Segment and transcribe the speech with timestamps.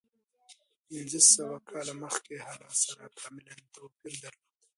[0.87, 4.43] د پنځه سوه کاله مخکې حالت سره کاملا توپیر درلود.